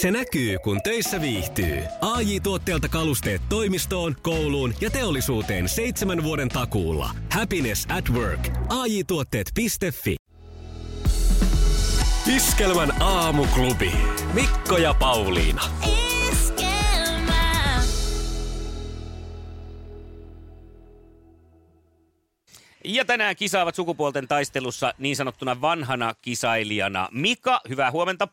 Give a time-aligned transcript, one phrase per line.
[0.00, 1.82] Se näkyy, kun töissä viihtyy.
[2.00, 7.10] ai tuotteelta kalusteet toimistoon, kouluun ja teollisuuteen seitsemän vuoden takuulla.
[7.32, 8.48] Happiness at work.
[8.68, 9.66] ai tuotteetfi
[12.36, 13.92] Iskelmän aamuklubi.
[14.34, 15.62] Mikko ja Pauliina.
[22.84, 27.60] Ja tänään kisaavat sukupuolten taistelussa niin sanottuna vanhana kisailijana Mika.
[27.68, 28.28] Hyvää huomenta.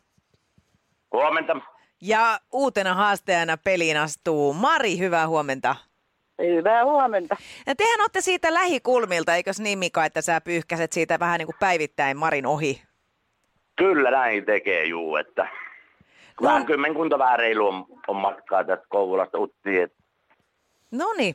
[1.16, 1.56] Huomenta.
[2.00, 4.98] Ja uutena haastajana peliin astuu Mari.
[4.98, 5.76] Hyvää huomenta.
[6.42, 7.36] Hyvää huomenta.
[7.66, 11.56] Ja tehän olette siitä lähikulmilta, eikös niin Mika, että sä pyyhkäset siitä vähän niin kuin
[11.60, 12.82] päivittäin Marin ohi?
[13.76, 15.48] Kyllä näin tekee juu, että
[16.40, 16.48] no.
[16.48, 19.88] vähän kymmenkunta vähän reilu on, on matkaa tästä Kouvolasta Uttiin.
[20.90, 21.34] No niin,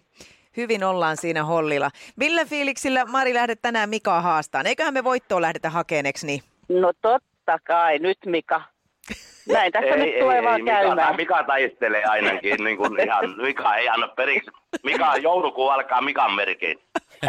[0.58, 1.92] hyvin ollaan siinä hollilla.
[2.16, 4.68] Millä fiiliksillä Mari lähdet tänään Mikaa haastaan?
[4.68, 6.42] Eiköhän me voittoa lähdetä hakeneeksi niin?
[6.70, 8.62] No totta kai, nyt Mika.
[9.50, 11.16] Näin tässä ei, nyt tulee ei, vaan ei, käymään.
[11.16, 14.52] Mika, Mika taistelee ainakin, niin kuin ihan, Mika ei anna periksi.
[14.84, 16.80] Mika, joulukuu alkaa Mikan merkein.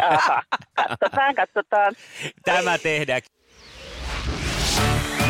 [0.01, 0.43] Aha,
[0.75, 1.93] katsotaan, katsotaan.
[2.45, 3.21] Tämä tehdään.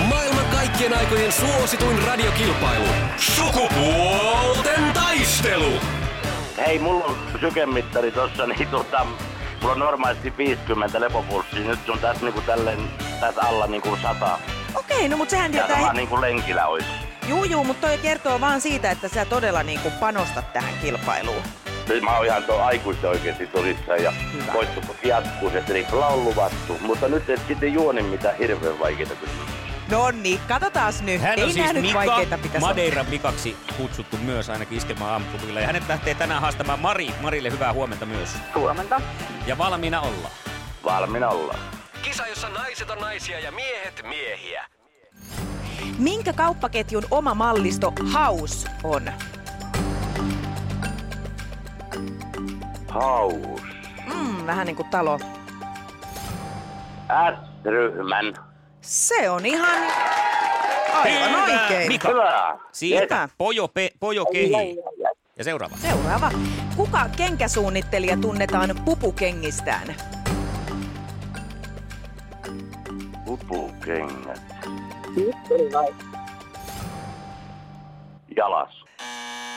[0.09, 2.87] Maailman kaikkien aikojen suosituin radiokilpailu.
[3.17, 5.71] Sukupuolten taistelu.
[6.57, 9.05] Hei, mulla on sykemittari tossa, niin tota,
[9.61, 11.67] mulla on normaalisti 50 lepopulssia.
[11.67, 12.79] Nyt on tässä niinku tälleen,
[13.19, 14.39] tässä alla niinku 100.
[14.75, 15.79] Okei, no mutta sehän tietää...
[15.79, 16.87] sama niinku lenkillä olisi.
[17.27, 21.41] Juu, juu, mutta toi kertoo vaan siitä, että sä todella niin kuin panostat tähän kilpailuun.
[21.87, 24.53] Nyt mä oon ihan tuo aikuisten oikeesti tosissaan ja Hyvä.
[24.53, 26.77] voittu jatkuu, eli lauluvattu.
[26.81, 29.63] Mutta nyt et sitten juoni mitään hirveän vaikeita kysymyksiä.
[29.91, 31.21] No niin, katsotaas nyt.
[31.21, 32.67] Hän Ei on siis nää nyt Mika, vaikeita pitäisi olla.
[32.67, 35.61] Madeira Mikaksi kutsuttu myös ainakin iskelmään aamuklubille.
[35.61, 37.09] Ja hänet lähtee tänään haastamaan Mari.
[37.21, 38.29] Marille hyvää huomenta myös.
[38.55, 39.01] Huomenta.
[39.47, 40.33] Ja valmiina ollaan.
[40.83, 41.59] Valmiina ollaan.
[42.03, 44.65] Kisa, jossa naiset on naisia ja miehet miehiä.
[45.97, 49.11] Minkä kauppaketjun oma mallisto House on?
[52.87, 53.61] Haus.
[54.13, 55.19] Mm, vähän niin kuin talo.
[57.35, 58.33] S-ryhmän.
[58.81, 59.77] Se on ihan
[60.93, 61.87] aivan Hyvä, oikein.
[61.87, 62.07] Mika.
[62.07, 62.57] Hyvä.
[62.71, 64.77] Siitä pojo, pe, pojo kehi.
[65.37, 65.77] Ja seuraava.
[65.77, 66.31] Seuraava.
[66.75, 69.95] Kuka kenkäsuunnittelija tunnetaan pupukengistään?
[73.37, 74.41] Pupukengät.
[75.15, 75.35] Nyt.
[78.37, 78.83] Jalas.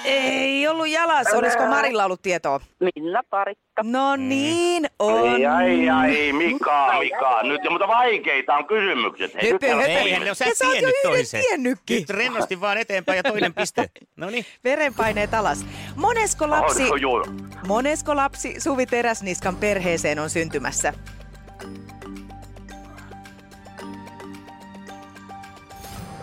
[0.04, 1.26] Ei ollut jalas.
[1.34, 2.60] Olisiko Marilla ollut tietoa?
[2.80, 3.82] Minna Parikka.
[3.84, 5.28] No niin, on.
[5.28, 7.42] Ai, ai, ai, Mika, Mika.
[7.42, 9.34] Nyt, mutta vaikeita on kysymykset.
[9.42, 9.86] Hei, nyt on- höpö.
[9.86, 11.40] Eihän ne ole sä tiennyt yhden toisen.
[11.40, 12.00] tiennytkin.
[12.00, 13.90] Nyt rennosti vaan eteenpäin ja toinen piste.
[14.16, 14.44] No niin.
[14.64, 15.66] Verenpaineet alas.
[15.96, 17.28] Monesko lapsi, Oh,
[17.66, 20.94] monesko lapsi Suvi Teräsniskan perheeseen on syntymässä?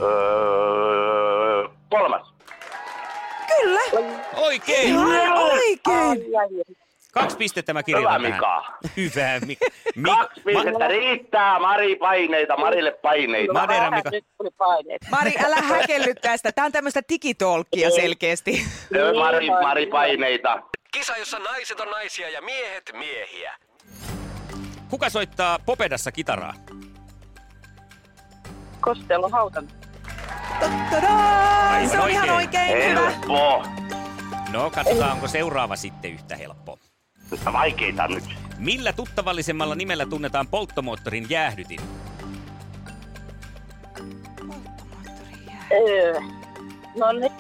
[0.02, 2.34] Öö, kolmas.
[3.62, 3.80] Kyllä.
[4.36, 4.88] Oikein.
[4.90, 5.98] Ihan oikein.
[5.98, 6.76] Ai, ai, ai.
[7.12, 8.36] Kaksi pistettä mä Hyvä, kirjoitan tähän.
[8.36, 8.78] Mika.
[8.98, 9.66] Hyvä Mika.
[9.98, 11.60] Mik- Kaksi pistettä riittää.
[11.60, 13.54] Mari paineita, Marille paineita.
[13.54, 15.06] Madeira, Vähän Mika.
[15.12, 16.52] Mari, älä häkelly tästä.
[16.52, 18.64] Tämä on tämmöistä digitolkkia selkeästi.
[18.96, 20.62] Öö, Mari, Mari paineita.
[20.92, 23.54] Kisa, jossa naiset on naisia ja miehet miehiä.
[24.90, 26.54] Kuka soittaa Popedassa kitaraa?
[28.82, 29.68] Kostelo Hautan.
[30.92, 31.88] Tadaa!
[31.88, 32.72] Se on Aivan ihan oikein.
[32.72, 33.12] oikein hyvä.
[34.52, 36.80] No, katsotaan, onko seuraava sitten yhtä helppo.
[37.32, 38.24] Mutta vaikeita nyt.
[38.58, 41.80] Millä tuttavallisemmalla nimellä tunnetaan polttomoottorin jäähdytin?
[45.72, 46.20] Öö.
[47.00, 47.32] No niin.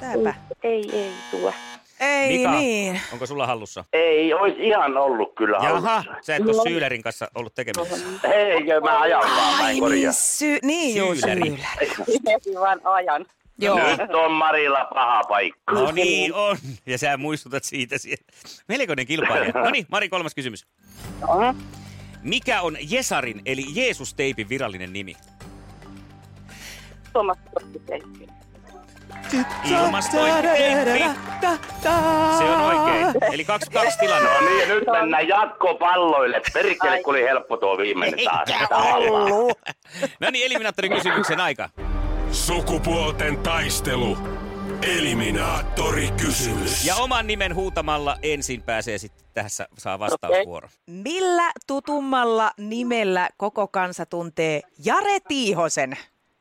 [0.00, 0.34] Tääpä.
[0.62, 1.52] Ei, ei tuo.
[2.00, 3.00] Ei Mika, niin.
[3.12, 3.84] onko sulla hallussa?
[3.92, 6.14] Ei olisi ihan ollut kyllä Jaha, hallussa.
[6.20, 8.06] sä et ole Syylerin kanssa ollut tekemisissä.
[8.34, 10.12] Eikö mä ajan vaan, Ai en niin, korjaa.
[10.12, 11.40] sy- niin joo, syyläri.
[12.06, 13.26] Minäkin vaan ajan.
[13.60, 13.78] Joo.
[13.98, 15.72] Nyt on Marilla paha paikka.
[15.74, 16.56] No niin on.
[16.86, 17.96] Ja sä muistutat siitä.
[18.68, 19.52] Melkoinen kilpailija.
[19.64, 20.66] No niin, Mari, kolmas kysymys.
[21.20, 21.54] No.
[22.22, 25.14] Mikä on Jesarin eli Jeesus-teipin virallinen nimi?
[27.12, 27.38] Tuomas.
[32.38, 33.32] Se on oikein.
[33.32, 34.30] Eli kaksi kaksi tilanne.
[34.30, 36.42] No niin, nyt mennään jatkopalloille.
[36.52, 38.48] Perkele, kun oli helppo tuo viimeinen taas.
[40.20, 41.70] No niin, eliminaattorin kysymyksen aika.
[42.32, 44.18] Sukupuolten taistelu.
[44.98, 46.86] Eliminaattori kysymys.
[46.86, 50.68] Ja oman nimen huutamalla ensin pääsee sitten tässä saa vastausvuoro.
[50.86, 55.96] Millä tutummalla nimellä koko kansa tuntee Jare Tiihosen?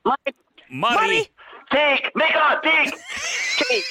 [0.06, 0.36] Mari,
[0.70, 0.96] Mari.
[0.96, 1.26] Mari.
[1.70, 2.96] Tiik, Mika, tiik!
[3.68, 3.86] Tiik.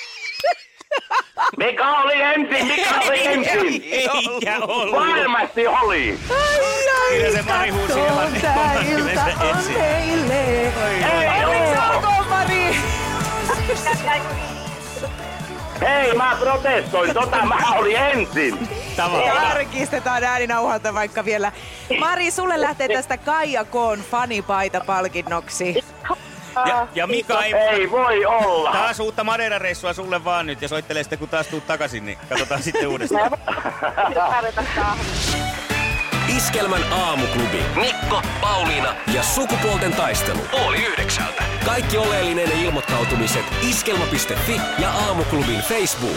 [1.57, 3.83] Mika oli ensin, Mika oli ensin!
[3.93, 4.95] Eikä ollut.
[4.95, 6.19] Varmasti oli!
[7.11, 9.79] Kyllä se Mari huusi on ensin.
[9.79, 10.35] meille.
[11.13, 11.95] Ei oo.
[11.95, 12.77] olkoon, Mari!
[15.81, 18.69] Hei, mä protestoin, tota mä olin ensin.
[18.97, 19.49] Tavallaan.
[19.49, 21.53] Tarkistetaan ääninauhalta vaikka vielä.
[22.01, 25.85] Mari, sulle lähtee tästä Kaija Koon fanipaita palkinnoksi.
[26.67, 27.55] Ja, ja Mika ei...
[27.55, 28.73] Ei voi olla.
[28.73, 32.63] Taas uutta Madeira-reissua sulle vaan nyt ja soittelee sitten kun taas tuut takaisin, niin katsotaan
[32.67, 33.31] sitten uudestaan.
[36.37, 37.65] Iskelmän aamuklubi.
[37.75, 40.41] Mikko, Pauliina ja sukupuolten taistelu.
[40.67, 41.43] Oli yhdeksältä.
[41.65, 46.17] Kaikki oleellinen ilmoittautumiset iskelma.fi ja aamuklubin Facebook.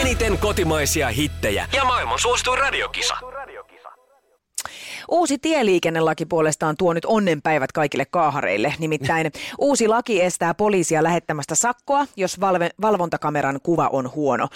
[0.00, 3.14] Eniten kotimaisia hittejä ja maailman suosituin radiokisa.
[5.10, 8.74] Uusi tieliikennelaki puolestaan tuo nyt onnenpäivät kaikille kaahareille.
[8.78, 14.48] Nimittäin uusi laki estää poliisia lähettämästä sakkoa, jos valve, valvontakameran kuva on huono.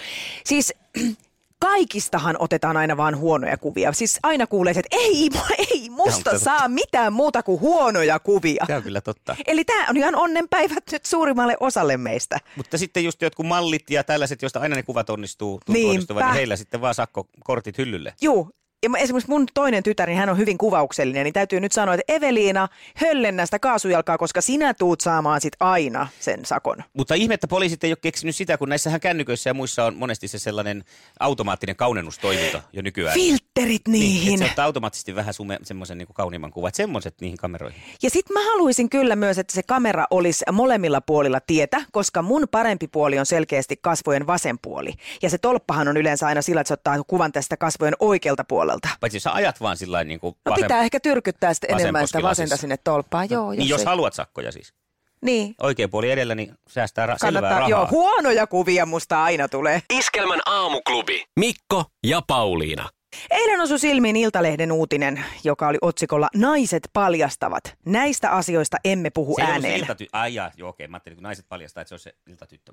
[0.45, 0.73] Siis
[1.59, 3.93] kaikistahan otetaan aina vaan huonoja kuvia.
[3.93, 8.63] Siis aina kuulee, että ei, ei musta saa mitään muuta kuin huonoja kuvia.
[8.67, 9.35] Tämä on kyllä totta.
[9.47, 12.39] Eli tämä on ihan onnenpäivät nyt suurimmalle osalle meistä.
[12.55, 16.55] Mutta sitten just jotkut mallit ja tällaiset, joista aina ne kuvat onnistuu, tuntuu niin heillä
[16.55, 18.13] sitten vaan sakkokortit hyllylle.
[18.21, 18.51] Juu,
[18.83, 21.93] ja mä- esimerkiksi mun toinen tytär, niin hän on hyvin kuvauksellinen, niin täytyy nyt sanoa,
[21.95, 26.83] että Eveliina, höllennä sitä kaasujalkaa, koska sinä tuut saamaan sit aina sen sakon.
[26.93, 30.27] Mutta ihme, että poliisit ei ole keksinyt sitä, kun näissähän kännyköissä ja muissa on monesti
[30.27, 30.83] se sellainen
[31.19, 33.13] automaattinen kaunenustoiminto jo nykyään.
[33.13, 34.27] Filterit niihin.
[34.27, 37.81] Niin, että se automaattisesti vähän sume, semmoisen niin kauniimman kuvan, että semmoiset niihin kameroihin.
[38.03, 42.47] Ja sitten mä haluaisin kyllä myös, että se kamera olisi molemmilla puolilla tietä, koska mun
[42.51, 44.93] parempi puoli on selkeästi kasvojen vasen puoli.
[45.21, 48.64] Ja se tolppahan on yleensä aina sillä, että se ottaa kuvan tästä kasvojen oikealta puolelta.
[48.99, 52.21] Paitsi jos sä ajat vaan sillä niin kuin No pitää ehkä tyrkyttää sitten enemmän sitä
[52.21, 53.27] vasenta sinne tolppaan.
[53.29, 54.73] Joo, Niin jos ei- haluat sakkoja siis.
[55.21, 57.69] Niin, Oikea puoli edellä, niin säästää ra- selvää rahaa.
[57.69, 59.81] Joo, huonoja kuvia musta aina tulee.
[59.93, 61.25] Iskelmän aamuklubi.
[61.39, 62.89] Mikko ja Pauliina.
[63.31, 67.75] Eilen osui silmiin Iltalehden uutinen, joka oli otsikolla Naiset paljastavat.
[67.85, 69.79] Näistä asioista emme puhu se ollut se ääneen.
[69.79, 72.71] iltaty- Ai jaa, joo okei, mä ajattelin, kun naiset paljastaa, että se on se iltatyttö.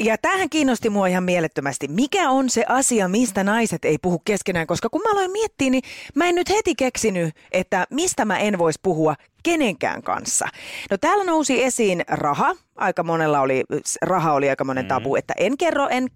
[0.00, 1.88] Ja tämähän kiinnosti mua ihan mielettömästi.
[1.88, 4.66] Mikä on se asia, mistä naiset ei puhu keskenään?
[4.66, 5.82] Koska kun mä aloin miettiä, niin
[6.14, 10.48] mä en nyt heti keksinyt, että mistä mä en voisi puhua kenenkään kanssa.
[10.90, 12.56] No täällä nousi esiin raha.
[12.76, 13.64] Aika monella oli,
[14.02, 16.08] raha oli aika monen tabu, että en kerro, en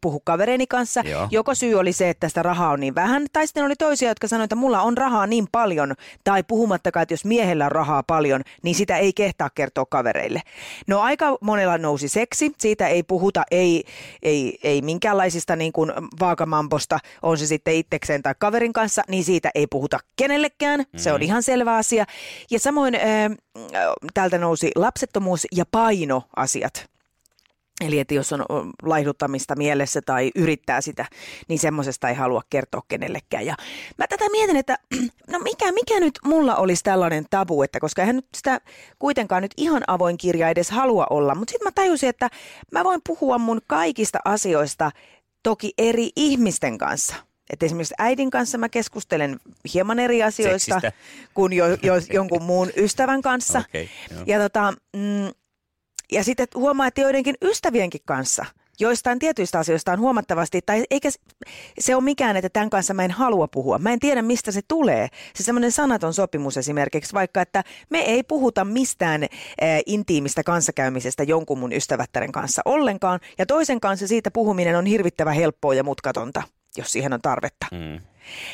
[0.00, 1.00] puhu kavereini kanssa.
[1.00, 1.28] Joo.
[1.30, 4.28] Joko syy oli se, että sitä rahaa on niin vähän, tai sitten oli toisia, jotka
[4.28, 5.94] sanoivat, että mulla on rahaa niin paljon,
[6.24, 10.42] tai puhumattakaan, että jos miehellä on rahaa paljon, niin sitä ei kehtaa kertoa kavereille.
[10.86, 13.84] No aika monella nousi seksi, siitä ei puhuta, ei,
[14.22, 19.50] ei, ei minkäänlaisista niin kuin vaakamamposta, on se sitten itsekseen tai kaverin kanssa, niin siitä
[19.54, 22.04] ei puhuta kenellekään, se on ihan selvä asia.
[22.50, 23.02] Ja samoin äh,
[24.14, 26.95] täältä nousi lapsettomuus ja painoasiat.
[27.80, 28.44] Eli että jos on
[28.82, 31.04] laihduttamista mielessä tai yrittää sitä,
[31.48, 33.46] niin semmoisesta ei halua kertoa kenellekään.
[33.46, 33.54] Ja
[33.98, 34.78] mä tätä mietin, että
[35.32, 38.60] no mikä, mikä nyt mulla olisi tällainen tabu, että koska eihän nyt sitä
[38.98, 41.34] kuitenkaan nyt ihan avoin kirja edes halua olla.
[41.34, 42.30] Mutta sitten mä tajusin, että
[42.72, 44.90] mä voin puhua mun kaikista asioista
[45.42, 47.16] toki eri ihmisten kanssa.
[47.50, 49.40] Että esimerkiksi äidin kanssa mä keskustelen
[49.74, 50.92] hieman eri asioista Seksistä.
[51.34, 53.62] kuin jo, jo, jonkun muun ystävän kanssa.
[53.74, 54.22] Joo.
[54.26, 55.30] ja tota, mm,
[56.12, 58.46] ja sitten huomaa, että joidenkin ystävienkin kanssa
[58.80, 61.08] joistain tietyistä asioista on huomattavasti, tai eikä
[61.78, 63.78] se ole mikään, että tämän kanssa mä en halua puhua.
[63.78, 65.08] Mä en tiedä, mistä se tulee.
[65.34, 69.28] Se semmoinen sanaton sopimus esimerkiksi, vaikka että me ei puhuta mistään äh,
[69.86, 75.74] intiimistä kanssakäymisestä jonkun mun ystävättären kanssa ollenkaan, ja toisen kanssa siitä puhuminen on hirvittävän helppoa
[75.74, 76.42] ja mutkatonta,
[76.76, 77.66] jos siihen on tarvetta.
[77.72, 78.00] Mm.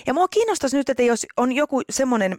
[0.07, 2.39] Ja mua kiinnostaisi nyt, että jos on joku semmoinen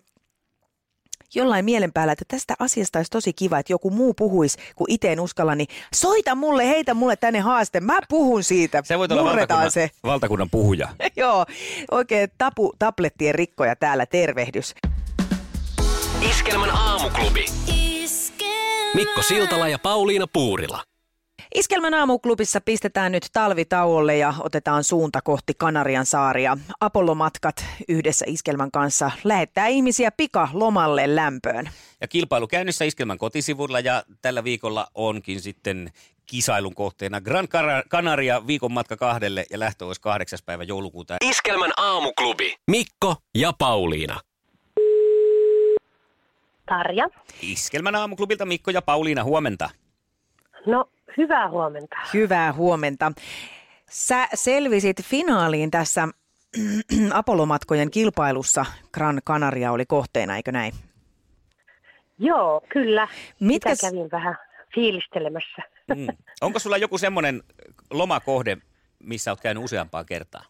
[1.35, 5.11] jollain mielen päällä, että tästä asiasta olisi tosi kiva, että joku muu puhuisi, kun itse
[5.11, 7.79] en uskalla, niin soita mulle, heitä mulle tänne haaste.
[7.79, 8.81] Mä puhun siitä.
[8.85, 9.89] Se voit olla valtakunnan, se.
[10.03, 10.89] valtakunnan puhuja.
[11.15, 11.45] Joo,
[11.91, 14.75] oikein tapu, tablettien rikkoja täällä, tervehdys.
[16.29, 17.45] Iskelmän aamuklubi.
[18.95, 20.83] Mikko Siltala ja Pauliina Puurila.
[21.55, 26.57] Iskelmän aamuklubissa pistetään nyt talvitauolle ja otetaan suunta kohti Kanarian saaria.
[26.79, 31.69] Apollo-matkat yhdessä Iskelmän kanssa lähettää ihmisiä pika lomalle lämpöön.
[32.01, 35.91] Ja kilpailu käynnissä Iskelmän kotisivulla ja tällä viikolla onkin sitten
[36.25, 37.47] kisailun kohteena Gran
[37.89, 41.17] Canaria viikon matka kahdelle ja lähtö olisi kahdeksas päivä joulukuuta.
[41.21, 42.55] Iskelmän aamuklubi.
[42.67, 44.19] Mikko ja Pauliina.
[46.65, 47.09] Tarja.
[47.41, 49.69] Iskelmän aamuklubilta Mikko ja Pauliina, huomenta.
[50.65, 51.95] No, hyvää huomenta.
[52.13, 53.11] Hyvää huomenta.
[53.89, 56.07] Sä selvisit finaaliin tässä
[57.13, 58.65] Apollo-matkojen kilpailussa.
[58.93, 60.73] Gran Canaria oli kohteena, eikö näin?
[62.19, 63.07] Joo, kyllä.
[63.39, 64.37] Mitkäs- Sitä kävin vähän
[64.75, 65.61] fiilistelemässä.
[65.95, 66.07] Mm.
[66.41, 67.43] Onko sulla joku semmoinen
[67.91, 68.57] lomakohde,
[69.03, 70.43] missä olet käynyt useampaa kertaa?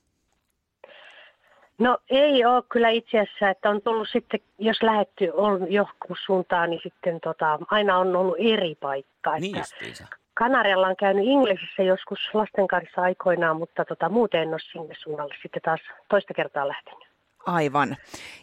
[1.77, 6.69] No ei ole kyllä itse asiassa, että on tullut sitten, jos lähetty on johonkin suuntaan,
[6.69, 9.39] niin sitten tota, aina on ollut eri paikka.
[9.39, 10.07] Niin että justiinsa.
[10.33, 15.35] Kanarialla on käynyt Inglesissä joskus lasten kanssa aikoinaan, mutta tota, muuten en ole sinne suunnalle
[15.41, 17.07] sitten taas toista kertaa lähtenyt.
[17.45, 17.97] Aivan.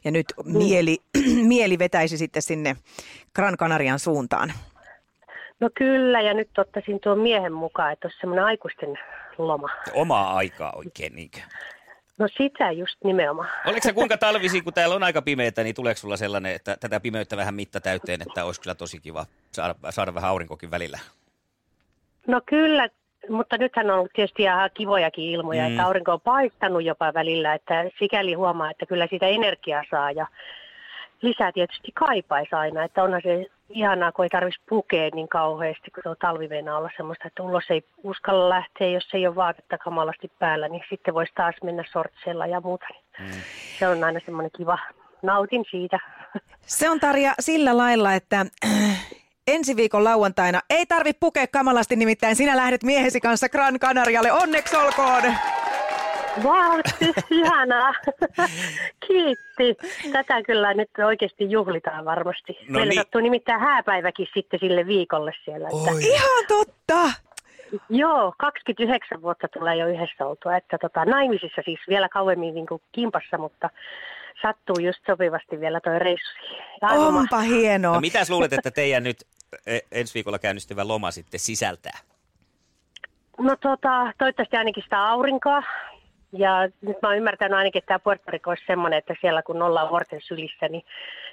[0.04, 0.98] Ja nyt mieli,
[1.54, 2.76] mieli vetäisi sitten sinne
[3.34, 4.52] Gran Canarian suuntaan.
[5.60, 8.98] No kyllä, ja nyt ottaisin tuon miehen mukaan, että olisi semmoinen aikuisten
[9.38, 9.68] loma.
[9.94, 11.38] Omaa aikaa oikein, niinkö?
[12.18, 13.48] No sitä just nimenomaan.
[13.66, 17.00] Oliko se kuinka talvisi, kun täällä on aika pimeää, niin tuleeko sulla sellainen, että tätä
[17.00, 20.98] pimeyttä vähän mitta täyteen, että olisi kyllä tosi kiva saada, saada vähän aurinkokin välillä?
[22.26, 22.88] No kyllä,
[23.28, 25.70] mutta nythän on ollut tietysti ihan kivojakin ilmoja, Mm.
[25.70, 30.26] että aurinko on paistanut jopa välillä, että sikäli huomaa, että kyllä sitä energiaa saa ja
[31.22, 36.02] lisää tietysti kaipaisi aina, että onhan se ihanaa, kun ei tarvitsisi pukea niin kauheasti, kun
[36.02, 40.30] tuo talvi meinaa olla semmoista, että ulos ei uskalla lähteä, jos ei ole vaatetta kamalasti
[40.38, 42.86] päällä, niin sitten voisi taas mennä sortseilla ja muuta.
[43.18, 43.26] Mm.
[43.78, 44.78] Se on aina semmoinen kiva,
[45.22, 45.98] nautin siitä.
[46.60, 48.89] Se on Tarja sillä lailla, että äh,
[49.54, 54.32] ensi viikon lauantaina ei tarvi pukea kamalasti, nimittäin sinä lähdet miehesi kanssa Gran Canarialle.
[54.32, 55.22] Onneksi olkoon!
[56.42, 56.80] Vau,
[57.30, 57.92] ihanaa.
[59.06, 59.76] Kiitti.
[60.12, 62.52] Tätä kyllä nyt oikeasti juhlitaan varmasti.
[62.52, 63.00] No Meillä niin.
[63.00, 65.68] sattuu nimittäin hääpäiväkin sitten sille viikolle siellä.
[65.68, 67.12] Että, Ihan totta!
[67.88, 70.56] joo, 29 vuotta tulee jo yhdessä oltua.
[70.56, 73.70] Että tota, naimisissa siis vielä kauemmin niin kuin kimpassa, mutta
[74.42, 76.30] sattuu just sopivasti vielä toi reissu.
[76.82, 77.94] Onpa hienoa.
[77.94, 79.16] No mitä luulet, että teidän nyt
[79.92, 81.98] ensi viikolla käynnistyvä loma sitten sisältää?
[83.38, 85.62] No tota, toivottavasti ainakin sitä aurinkoa.
[86.32, 89.62] Ja nyt mä oon ymmärtänyt ainakin, että tämä Puerto Rico olisi semmoinen, että siellä kun
[89.62, 90.84] ollaan vuorten sylissä, niin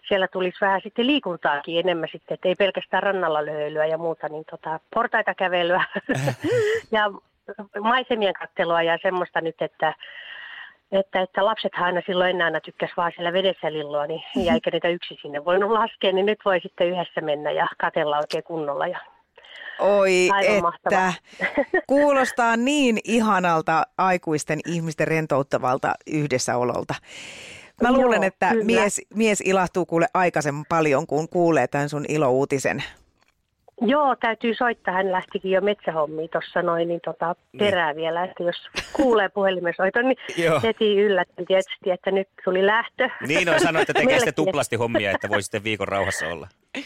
[0.08, 4.46] siellä tulisi vähän sitten liikuntaakin enemmän sitten, että ei pelkästään rannalla löylyä ja muuta, niin
[4.52, 5.84] tota, portaita kävelyä
[6.92, 7.12] ja
[7.82, 9.94] maisemien kattelua ja semmoista nyt, että
[10.92, 14.70] että, että lapsethan aina silloin ennen aina tykkäs vaan siellä vedessä lilloa, niin, ja eikä
[14.72, 18.88] niitä yksi sinne voinut laskea, niin nyt voi sitten yhdessä mennä ja katella oikein kunnolla.
[18.88, 19.00] Ja
[19.80, 21.14] Oi, Aivan että mahtavaa.
[21.88, 26.96] kuulostaa niin ihanalta aikuisten ihmisten rentouttavalta yhdessäololta.
[27.82, 28.64] Mä Joo, luulen, että kyllä.
[28.64, 32.84] mies, mies ilahtuu kuule aikaisemmin paljon, kun kuulee tämän sun ilouutisen.
[33.82, 34.94] Joo, täytyy soittaa.
[34.94, 38.56] Hän lähtikin jo metsähommiin tuossa noin, niin tota, perää vielä, että jos
[38.94, 40.60] kuulee puhelimensoiton, niin Joo.
[40.64, 43.10] heti yllätyn tietysti, että nyt tuli lähtö.
[43.28, 46.48] Niin on sanoa, että tekee sitten tuplasti hommia, että voi sitten viikon rauhassa olla.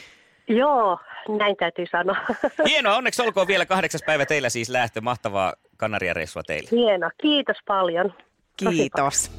[0.48, 1.00] Joo,
[1.38, 2.18] näin täytyy sanoa.
[2.70, 5.02] Hienoa, onneksi olkoon vielä kahdeksas päivä teillä siis lähtö.
[5.02, 6.70] Mahtavaa Kanariareissua teille.
[6.72, 8.14] Hieno, kiitos paljon.
[8.58, 9.32] Kiitos.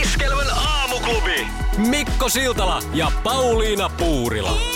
[0.00, 1.46] Iskelmän aamuklubi.
[1.90, 4.75] Mikko Siltala ja Pauliina Puurila.